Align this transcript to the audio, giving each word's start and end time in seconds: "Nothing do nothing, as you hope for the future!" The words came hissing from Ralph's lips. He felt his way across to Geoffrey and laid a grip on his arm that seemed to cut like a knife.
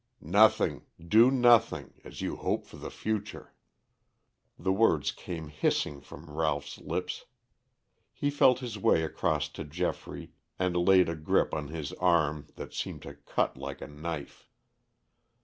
"Nothing 0.33 0.87
do 0.99 1.29
nothing, 1.29 1.93
as 2.03 2.21
you 2.23 2.35
hope 2.37 2.65
for 2.65 2.77
the 2.77 2.89
future!" 2.89 3.53
The 4.57 4.73
words 4.73 5.11
came 5.11 5.49
hissing 5.49 6.01
from 6.01 6.27
Ralph's 6.27 6.79
lips. 6.79 7.25
He 8.11 8.31
felt 8.31 8.61
his 8.61 8.79
way 8.79 9.03
across 9.03 9.47
to 9.49 9.63
Geoffrey 9.63 10.31
and 10.57 10.75
laid 10.75 11.07
a 11.07 11.15
grip 11.15 11.53
on 11.53 11.67
his 11.67 11.93
arm 11.93 12.47
that 12.55 12.73
seemed 12.73 13.03
to 13.03 13.13
cut 13.13 13.57
like 13.57 13.79
a 13.79 13.87
knife. 13.87 14.47